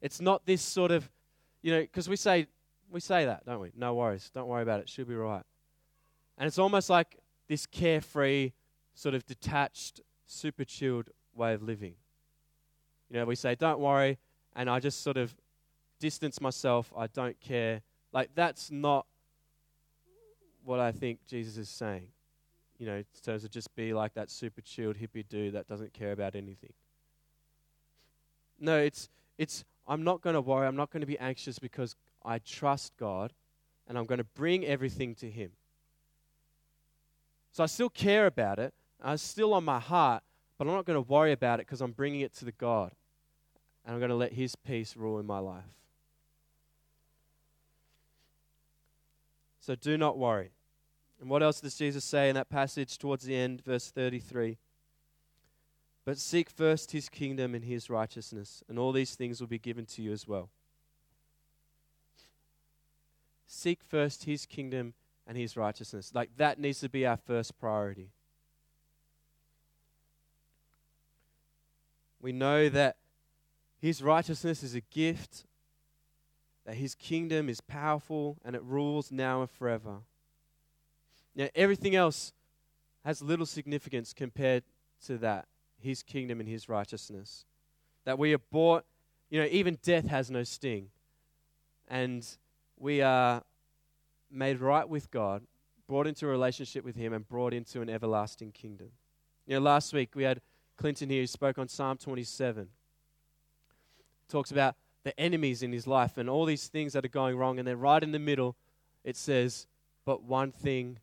[0.00, 1.08] It's not this sort of,
[1.60, 2.46] you know, because we say
[2.90, 3.72] we say that, don't we?
[3.76, 4.30] No worries.
[4.34, 4.88] Don't worry about it.
[4.88, 5.44] She'll be right.
[6.38, 7.18] And it's almost like
[7.48, 8.52] this carefree,
[8.94, 11.94] sort of detached, super chilled way of living.
[13.10, 14.18] You know, we say, don't worry,
[14.56, 15.34] and I just sort of
[15.98, 16.92] distance myself.
[16.96, 17.82] I don't care.
[18.12, 19.06] Like, that's not
[20.64, 22.08] what I think Jesus is saying.
[22.78, 25.92] You know, in terms of just be like that super chilled hippie dude that doesn't
[25.92, 26.72] care about anything.
[28.58, 30.66] No, it's, it's I'm not going to worry.
[30.66, 33.32] I'm not going to be anxious because I trust God
[33.86, 35.50] and I'm going to bring everything to Him.
[37.52, 38.72] So I still care about it.
[39.04, 40.22] It's still on my heart,
[40.56, 42.92] but I'm not going to worry about it because I'm bringing it to the God.
[43.84, 45.64] And I'm going to let His peace rule in my life.
[49.60, 50.50] So do not worry.
[51.20, 54.58] And what else does Jesus say in that passage towards the end, verse 33?
[56.04, 59.86] But seek first his kingdom and his righteousness, and all these things will be given
[59.86, 60.48] to you as well.
[63.46, 64.94] Seek first his kingdom
[65.32, 66.12] and his righteousness.
[66.14, 68.10] Like that needs to be our first priority.
[72.20, 72.96] We know that
[73.80, 75.46] his righteousness is a gift,
[76.66, 80.00] that his kingdom is powerful and it rules now and forever.
[81.34, 82.34] Now, everything else
[83.02, 84.64] has little significance compared
[85.06, 85.46] to that
[85.80, 87.46] his kingdom and his righteousness.
[88.04, 88.84] That we are bought,
[89.30, 90.88] you know, even death has no sting.
[91.88, 92.28] And
[92.78, 93.42] we are
[94.32, 95.42] made right with God,
[95.86, 98.90] brought into a relationship with Him, and brought into an everlasting kingdom.
[99.46, 100.40] You know, last week we had
[100.76, 102.68] Clinton here who spoke on Psalm 27.
[104.28, 107.58] Talks about the enemies in his life and all these things that are going wrong.
[107.58, 108.56] And then right in the middle,
[109.04, 109.66] it says,
[110.04, 110.98] But one thing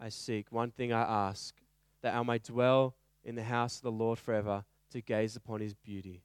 [0.00, 1.54] I seek, one thing I ask,
[2.02, 5.74] that I may dwell in the house of the Lord forever to gaze upon his
[5.74, 6.22] beauty.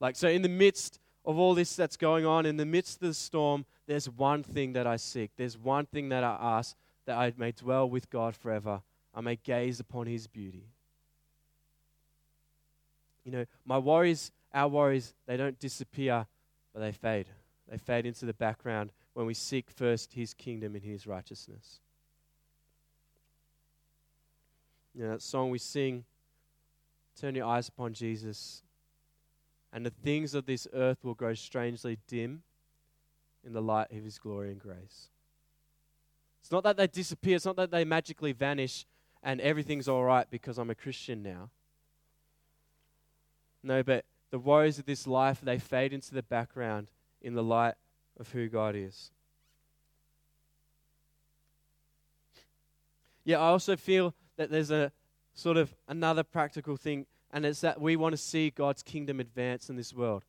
[0.00, 3.08] Like, so in the midst of all this that's going on, in the midst of
[3.08, 5.30] the storm, there's one thing that I seek.
[5.36, 8.82] There's one thing that I ask that I may dwell with God forever.
[9.14, 10.64] I may gaze upon his beauty.
[13.24, 16.26] You know, my worries, our worries, they don't disappear,
[16.74, 17.26] but they fade.
[17.70, 21.80] They fade into the background when we seek first his kingdom and his righteousness.
[24.94, 26.04] You know, that song we sing,
[27.18, 28.62] Turn Your Eyes Upon Jesus
[29.74, 32.44] and the things of this earth will grow strangely dim
[33.44, 35.08] in the light of his glory and grace.
[36.40, 38.86] It's not that they disappear, it's not that they magically vanish
[39.22, 41.50] and everything's all right because I'm a Christian now.
[43.64, 46.88] No, but the worries of this life, they fade into the background
[47.20, 47.74] in the light
[48.20, 49.10] of who God is.
[53.24, 54.92] Yeah, I also feel that there's a
[55.32, 59.68] sort of another practical thing and it's that we want to see God's kingdom advance
[59.68, 60.22] in this world.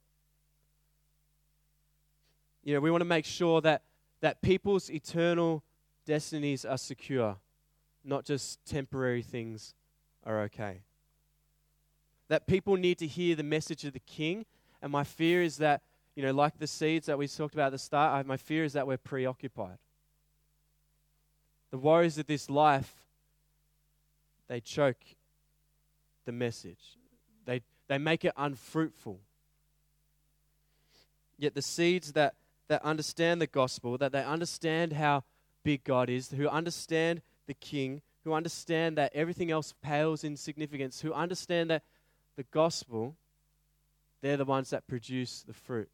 [2.63, 3.83] You know, we want to make sure that,
[4.21, 5.63] that people's eternal
[6.07, 7.37] destinies are secure,
[8.03, 9.75] not just temporary things
[10.25, 10.81] are okay.
[12.27, 14.47] That people need to hear the message of the king,
[14.81, 15.83] and my fear is that,
[16.15, 18.63] you know, like the seeds that we talked about at the start, I, my fear
[18.63, 19.77] is that we're preoccupied.
[21.69, 22.91] The worries of this life,
[24.47, 24.97] they choke
[26.25, 26.97] the message.
[27.45, 29.19] They, they make it unfruitful.
[31.37, 32.35] Yet the seeds that,
[32.67, 35.23] that understand the gospel, that they understand how
[35.63, 41.01] big God is, who understand the King, who understand that everything else pales in significance,
[41.01, 41.83] who understand that
[42.35, 43.15] the gospel,
[44.21, 45.89] they're the ones that produce the fruit.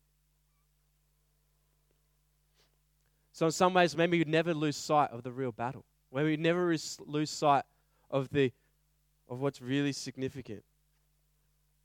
[3.33, 5.85] So, in some ways, maybe we never lose sight of the real battle.
[6.13, 7.63] Maybe we never lose sight
[8.09, 8.51] of the
[9.31, 10.63] of what's really significant.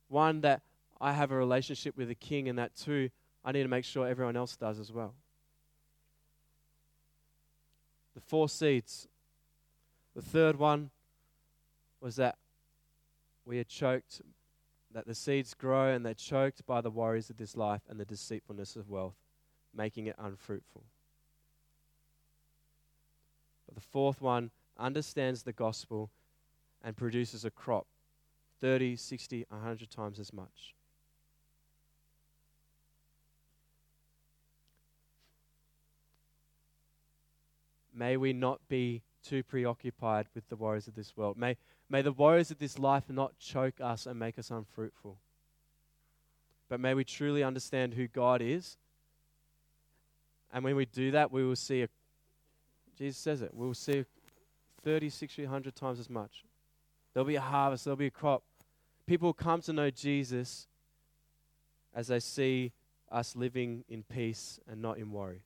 [0.08, 0.62] One, that
[1.00, 3.10] I have a relationship with the king, and that two,
[3.44, 5.14] I need to make sure everyone else does as well.
[8.14, 9.06] The four seeds.
[10.16, 10.90] The third one
[12.00, 12.36] was that
[13.44, 14.22] we are choked,
[14.92, 18.04] that the seeds grow and they're choked by the worries of this life and the
[18.04, 19.16] deceitfulness of wealth,
[19.74, 20.82] making it unfruitful.
[23.66, 26.10] But the fourth one understands the gospel
[26.86, 27.86] and produces a crop
[28.62, 30.76] 30, 60, 100 times as much.
[37.96, 41.36] may we not be too preoccupied with the worries of this world.
[41.36, 41.56] May,
[41.88, 45.18] may the worries of this life not choke us and make us unfruitful.
[46.68, 48.76] But may we truly understand who God is.
[50.52, 51.88] And when we do that, we will see, a,
[52.96, 54.04] Jesus says it, we will see
[54.84, 56.45] 30, 60, 100 times as much.
[57.16, 58.42] There'll be a harvest, there'll be a crop.
[59.06, 60.66] People will come to know Jesus
[61.94, 62.72] as they see
[63.10, 65.40] us living in peace and not in worry.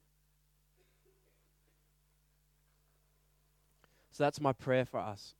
[4.10, 5.36] So that's my prayer for us.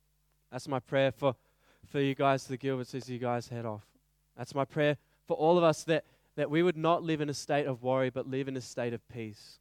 [0.53, 1.35] That's my prayer for,
[1.85, 3.83] for you guys, the Gilberts, as you guys head off.
[4.39, 6.05] That's my prayer for all of us that,
[6.37, 8.95] that we would not live in a state of worry, but live in a state
[8.95, 9.59] of peace.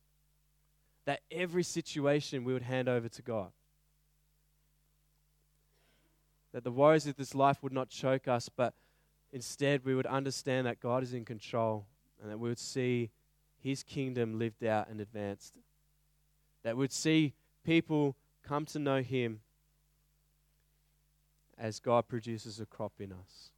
[1.05, 3.49] That every situation we would hand over to God.
[6.53, 8.73] That the worries of this life would not choke us, but
[9.31, 11.85] instead we would understand that God is in control
[12.21, 13.11] and that we would see
[13.59, 15.53] His kingdom lived out and advanced.
[16.63, 17.33] That we'd see
[17.63, 19.41] people come to know Him
[21.57, 23.51] as God produces a crop in us.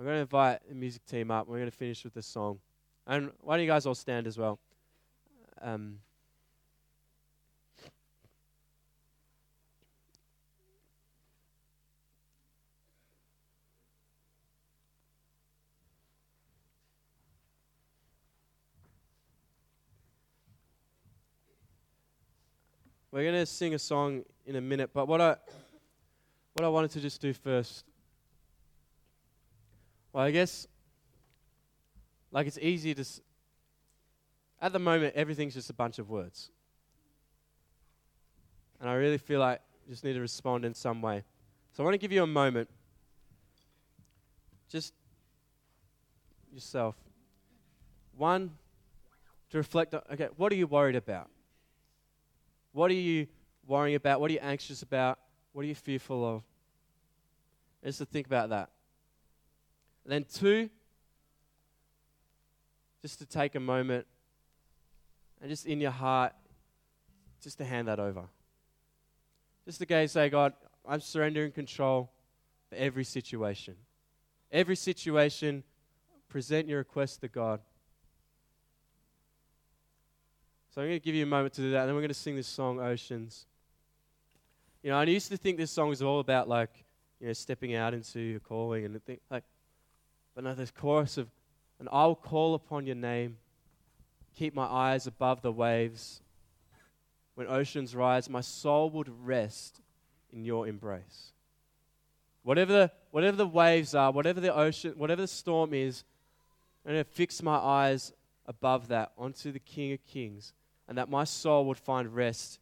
[0.00, 1.46] I'm going to invite the music team up.
[1.46, 2.58] We're going to finish with this song.
[3.06, 4.58] And why don't you guys all stand as well?
[5.60, 5.98] Um,
[23.12, 25.36] We're going to sing a song in a minute, but what I
[26.54, 27.84] what I wanted to just do first
[30.12, 30.66] well, I guess
[32.32, 33.20] like it's easy to s-
[34.60, 36.50] at the moment everything's just a bunch of words.
[38.80, 41.24] And I really feel like you just need to respond in some way.
[41.72, 42.68] So I want to give you a moment
[44.68, 44.94] just
[46.52, 46.96] yourself.
[48.16, 48.52] One,
[49.50, 51.28] to reflect on, okay, what are you worried about?
[52.72, 53.26] What are you
[53.66, 54.20] worrying about?
[54.20, 55.18] What are you anxious about?
[55.52, 56.42] What are you fearful of?
[57.84, 58.70] Just to think about that.
[60.04, 60.70] And then, two,
[63.02, 64.06] just to take a moment
[65.40, 66.34] and just in your heart,
[67.42, 68.24] just to hand that over.
[69.64, 70.52] Just to say, God,
[70.86, 72.10] I'm surrendering control
[72.68, 73.76] for every situation.
[74.52, 75.62] Every situation,
[76.28, 77.60] present your request to God.
[80.72, 82.10] So I'm going to give you a moment to do that, and then we're going
[82.10, 83.46] to sing this song, Oceans.
[84.84, 86.70] You know, I used to think this song was all about like,
[87.20, 89.42] you know, stepping out into your calling and think like,
[90.32, 91.28] but no, this chorus of,
[91.80, 93.36] and I'll call upon your name,
[94.36, 96.22] keep my eyes above the waves.
[97.34, 99.80] When oceans rise, my soul would rest
[100.32, 101.32] in your embrace.
[102.44, 106.04] Whatever the, whatever the waves are, whatever the ocean, whatever the storm is,
[106.86, 108.12] I'm going to fix my eyes
[108.46, 110.52] above that onto the King of Kings
[110.90, 112.58] and that my soul would find rest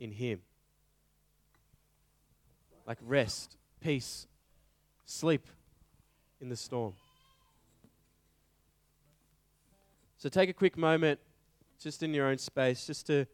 [0.00, 0.40] in Him.
[2.84, 4.26] Like rest, peace,
[5.06, 5.46] sleep
[6.40, 6.94] in the storm.
[10.18, 11.20] So take a quick moment,
[11.80, 13.24] just in your own space, just to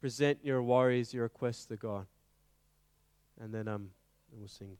[0.00, 2.06] present your worries, your requests to God.
[3.40, 3.90] And then um,
[4.32, 4.76] we'll sing.